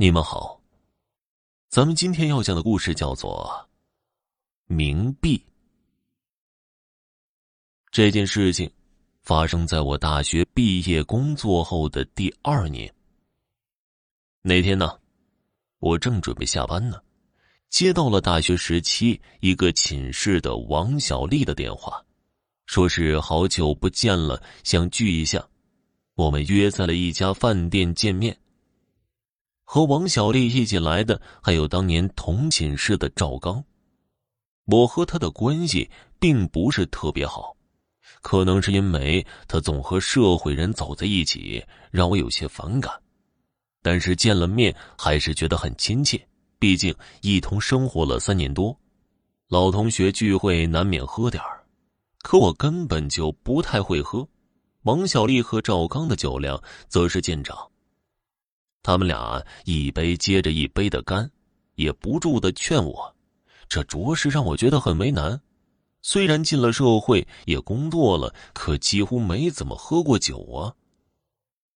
[0.00, 0.60] 你们好，
[1.70, 3.68] 咱们今天要讲的故事叫做
[4.72, 5.36] 《冥币》。
[7.90, 8.70] 这件事情
[9.22, 12.94] 发生在我大学毕业工作后的第二年。
[14.40, 15.00] 那天呢，
[15.80, 17.02] 我正准备下班呢，
[17.68, 22.00] 接到了大学时期一个寝室的王小丽的电话，
[22.66, 25.44] 说是好久不见了，想聚一下，
[26.14, 28.38] 我们约在了一家饭店见面。
[29.70, 33.62] 和王小丽一起来的还有当年同寝室的赵刚。
[34.64, 37.54] 我和他的关系并不是特别好，
[38.22, 42.90] 可能是因为他总和社会人走在一起，让我有些反感。
[43.82, 46.26] 但是见了面还是觉得很亲切，
[46.58, 48.74] 毕竟一同生活了三年多，
[49.48, 51.62] 老同学聚会难免喝点儿。
[52.22, 54.26] 可我根本就不太会喝，
[54.84, 57.54] 王小丽和赵刚的酒量则是见长。
[58.88, 61.30] 他们俩一杯接着一杯的干，
[61.74, 63.14] 也不住的劝我，
[63.68, 65.38] 这着实让我觉得很为难。
[66.00, 70.72] 虽然进了社会也工作了，可几乎没怎么喝过酒啊。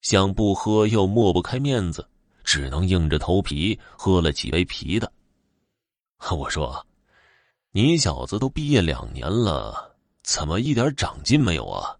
[0.00, 2.08] 想不喝又抹不开面子，
[2.42, 5.12] 只能硬着头皮喝了几杯啤的。
[6.32, 6.84] 我说
[7.70, 11.96] ：“你小子都毕业两年了，怎么一点长进没有啊？”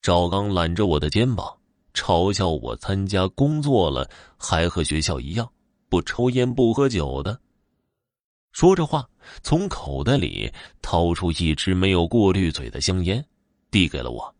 [0.00, 1.58] 赵刚揽着我的肩膀。
[1.94, 5.50] 嘲笑我参加工作了，还和学校一样
[5.88, 7.40] 不抽烟不喝酒的。
[8.52, 9.08] 说着话，
[9.42, 13.24] 从口袋里掏出一支没有过滤嘴的香烟，
[13.70, 14.34] 递给了我，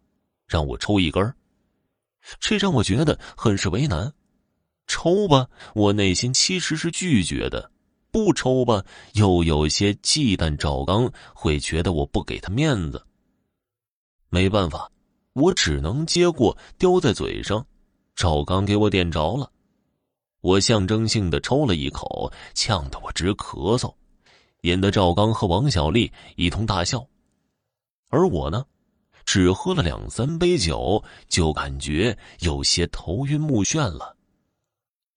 [0.46, 1.34] 让我抽一根
[2.40, 4.12] 这让我觉得很是为难。
[4.86, 7.70] 抽吧，我内心其实是拒绝的；
[8.10, 13.04] 不抽吧，又有些忌惮赵刚会觉得我不给他面子。
[14.28, 14.90] 没办法。
[15.34, 17.66] 我只能接过，叼在嘴上。
[18.16, 19.50] 赵刚给我点着了，
[20.40, 23.92] 我象征性的抽了一口，呛得我直咳嗽，
[24.60, 27.04] 引得赵刚和王小丽一通大笑。
[28.10, 28.64] 而我呢，
[29.24, 34.16] 只喝了两三杯酒，就感觉有些头晕目眩了。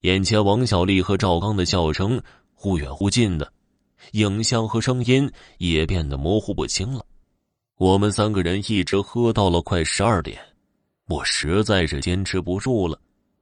[0.01, 2.19] 眼前王小丽和赵刚的笑声
[2.55, 3.53] 忽远忽近的，
[4.13, 7.05] 影像和声音也变得模糊不清了。
[7.77, 10.41] 我们三个人一直喝到了快十二点，
[11.09, 12.99] 我实在是坚持不住了，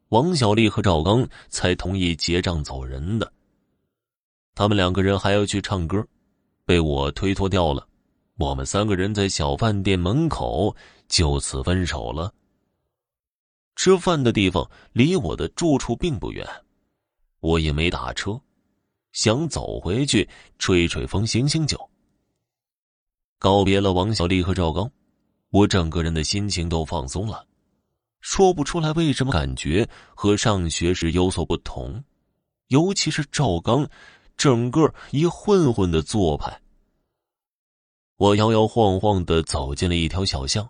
[0.09, 3.31] 王小丽和赵刚才同意结账走人的。
[4.53, 6.05] 他们两个人还要去唱歌，
[6.65, 7.87] 被我推脱掉了。
[8.35, 10.75] 我们三个人在小饭店门口
[11.07, 12.33] 就此分手了。
[13.77, 16.45] 吃饭的地方离我的住处并不远，
[17.39, 18.37] 我也没打车，
[19.13, 20.27] 想走回去
[20.59, 21.89] 吹吹风、醒醒酒。
[23.45, 24.89] 告别了王小丽和赵刚，
[25.51, 27.45] 我整个人的心情都放松了，
[28.19, 32.03] 说不出来为什么感觉和上学时有所不同，
[32.69, 33.87] 尤其是赵刚，
[34.35, 36.59] 整个一混混的做派。
[38.17, 40.67] 我摇摇晃晃的走进了一条小巷，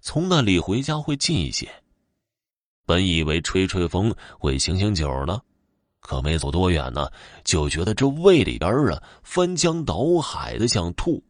[0.00, 1.68] 从那里回家会近一些。
[2.84, 5.40] 本以为吹吹风会醒醒酒呢，
[5.98, 7.10] 可没走多远呢，
[7.42, 11.20] 就觉得这胃里边啊翻江倒海的想吐。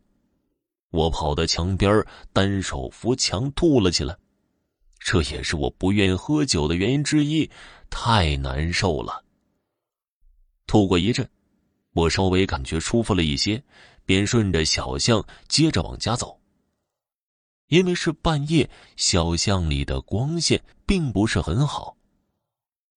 [0.91, 4.17] 我跑到墙边，单手扶墙吐了起来，
[4.99, 7.51] 这也是我不愿意喝酒的原因之一，
[7.91, 9.25] 太难受了。
[10.67, 11.29] 吐过一阵，
[11.93, 13.63] 我稍微感觉舒服了一些，
[14.05, 16.41] 便顺着小巷接着往家走。
[17.69, 21.97] 因为是半夜，小巷里的光线并不是很好。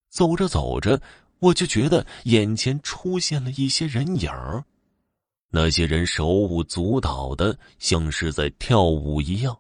[0.10, 1.02] 走着走着，
[1.40, 4.64] 我就觉得眼前出现了一些人影儿。
[5.52, 9.58] 那些人手舞足蹈的，像是在跳舞一样，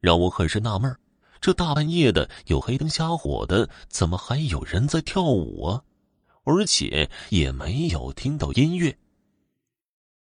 [0.00, 0.96] 让我很是纳闷
[1.40, 5.82] 这大半夜的，有黑灯瞎火的，怎么还有人在跳舞啊？
[6.44, 8.96] 而且也没有听到音乐。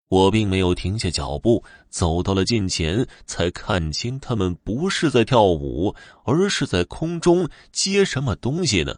[0.09, 8.97] 我并没有停下脚步，走到了近前，才看清他们不是在跳舞，而是在空中接什么东西呢。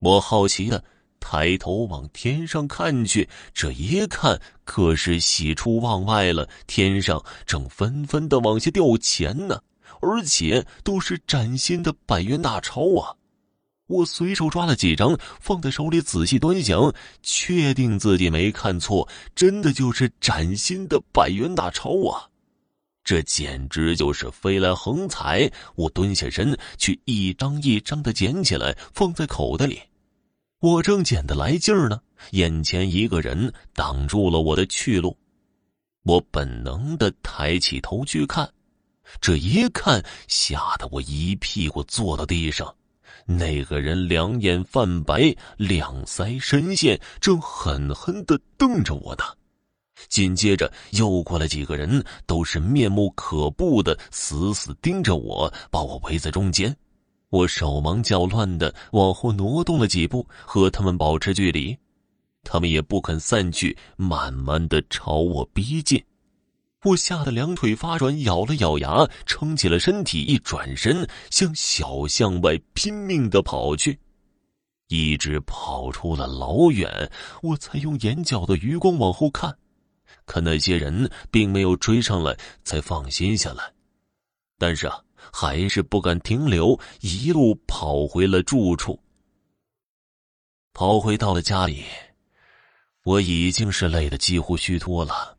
[0.00, 0.84] 我好奇的。
[1.20, 6.48] 抬头往天上看去，这一看可是喜出望外了。
[6.66, 9.62] 天上正纷纷的往下掉钱呢，
[10.00, 13.16] 而且都是崭新的百元大钞啊！
[13.88, 16.92] 我随手抓了几张，放在手里仔细端详，
[17.22, 22.28] 确定自己没看错，真的就是崭新的百元大钞啊！
[23.02, 25.50] 这简直就是飞来横财！
[25.74, 29.80] 我蹲下身去，一张一张的捡起来，放在口袋里。
[30.60, 32.00] 我正捡得来劲儿呢，
[32.32, 35.16] 眼前一个人挡住了我的去路。
[36.02, 38.50] 我本能的抬起头去看，
[39.20, 42.74] 这一看吓得我一屁股坐到地上。
[43.24, 49.22] 那个人两眼泛白，两腮深陷，正狠狠的瞪着我呢。
[50.08, 56.76] 紧接着又过来几个人，都是面目可怖的，死死盯着我，把我围在中间。
[57.30, 61.76] 我手忙脚乱的往后挪动了几步，和他们保持距离。
[62.42, 66.02] 他们也不肯散去，慢慢的朝我逼近。
[66.84, 73.98] 我吓得两腿发软，咬了咬牙，撑起了身体，一转身向小巷外拼命的跑去。
[74.86, 77.10] 一直跑出了老远，
[77.42, 79.58] 我才用眼角的余光往后看，
[80.24, 82.34] 可那些人并没有追上来，
[82.64, 83.74] 才放心下来。
[84.56, 84.98] 但是啊，
[85.32, 88.98] 还是不敢停留，一路跑回了住处。
[90.72, 91.84] 跑回到了家里，
[93.04, 95.36] 我已经是累得几乎虚脱了。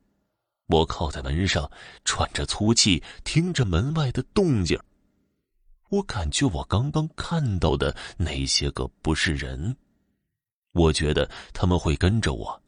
[0.68, 1.70] 我靠在门上，
[2.06, 4.80] 喘着粗气，听着门外的动静。
[5.90, 9.76] 我感觉我刚刚看到的那些个不是人，
[10.74, 12.62] 我觉得他们会跟着我。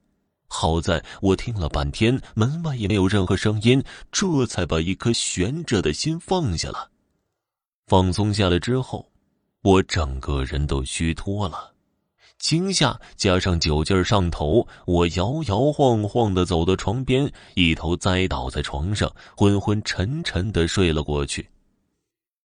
[0.47, 3.81] 好在我听了半天，门外也没有任何声音，
[4.11, 6.90] 这才把一颗悬着的心放下了。
[7.91, 9.11] 放松下来之后，
[9.63, 11.73] 我整个人都虚脱了。
[12.39, 21.49] 惊吓加上酒劲上头，我摇摇晃晃的走到床边，一头栽倒在床上，昏昏沉沉的睡了过去。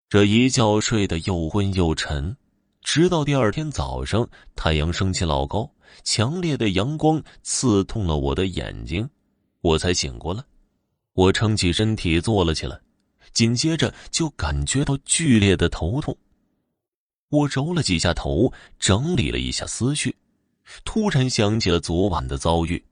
[0.09, 2.35] 这一觉睡得又昏又沉，
[2.81, 5.69] 直到第二天早上，太阳升起老高，
[6.03, 9.07] 强烈的阳光刺痛了我的眼睛，
[9.61, 10.43] 我才醒过来。
[11.13, 12.79] 我撑起身体坐了起来，
[13.35, 16.17] 紧接着就感觉到剧烈的头痛。
[17.29, 20.15] 我揉了几下头，整理了一下思绪，
[20.83, 22.83] 突然想起了昨晚的遭遇。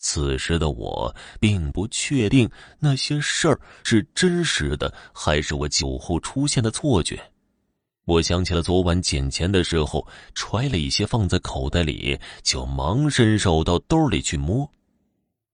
[0.00, 2.48] 此时的我并不确定
[2.78, 7.20] 那些事儿是真实的，还是我酒后出现的错觉。
[8.04, 14.70] 我想起了昨晚捡钱的时候，揣了一些放在口袋里，就忙伸手到兜里去摸。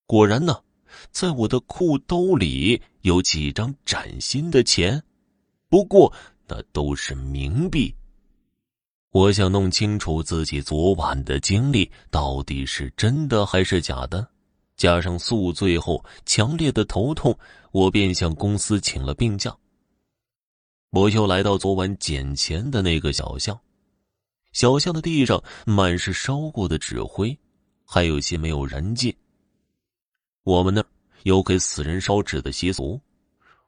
[0.07, 0.61] 果然呢，
[1.11, 5.03] 在我的裤兜里有几张崭新的钱，
[5.69, 6.13] 不过
[6.47, 7.95] 那都是冥币。
[9.11, 14.29] 我想弄清楚自己昨晚的经历到底是真的还是假的，
[14.77, 17.37] 加上宿醉后强烈的头痛，
[17.71, 19.57] 我便向公司请了病假。
[20.91, 23.59] 我又来到昨晚捡钱的那个小巷，
[24.53, 27.37] 小巷的地上满是烧过的纸灰，
[27.85, 29.15] 还有些没有燃尽。
[30.45, 30.87] 我们那儿
[31.25, 33.01] 有给死人烧纸的习俗，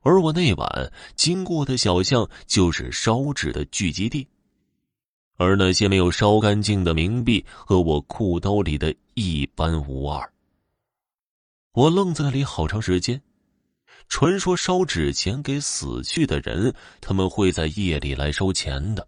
[0.00, 4.26] 而我那晚经过的小巷就是烧纸的聚集地。
[5.38, 10.32] 而那些没有烧干净的冥币和我裤兜里的一般无二。
[11.73, 13.20] 我愣在那里好长时间。
[14.08, 19.06] 传说烧纸钱给死去的人，他们会在夜里来收钱的。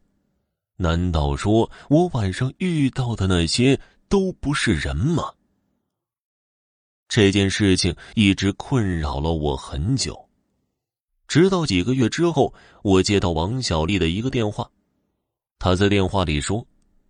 [0.76, 3.78] 难道说我晚上遇到的那些
[4.08, 5.32] 都不是人吗？
[7.08, 10.28] 这件事情一直困扰了我很久，
[11.26, 12.52] 直到几个月之后，
[12.82, 14.70] 我接到王小丽的一个电话。
[15.58, 16.64] 她在电话里说：“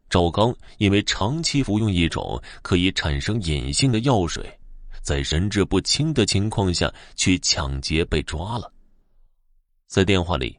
[0.08, 4.48] 赵刚因为长期服用一种可以产生隐性的药水，
[5.02, 8.72] 在神志不清的情况下去抢劫被抓了。”
[9.88, 10.56] 在电话里，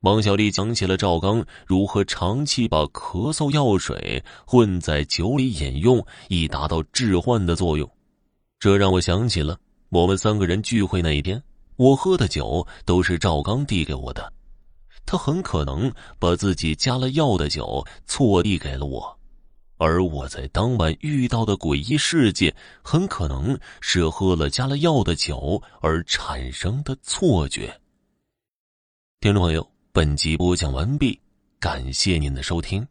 [0.00, 7.88] 王小丽讲起了赵刚如何长期把咳嗽药水混在酒里饮用，以达到致幻的作用。
[8.60, 11.42] 这让我想起了我们三个人聚会那一天，
[11.76, 14.30] 我喝的酒都是赵刚递给我的。
[15.06, 19.18] 他很可能把自己加了药的酒错递给了我，
[19.78, 27.74] 而我在当晚遇到的诡异事件，很可能是喝了加了药的酒而产生的错觉。
[29.20, 31.18] 听众朋友，本集播讲完毕，
[31.58, 32.86] 感谢您的收听。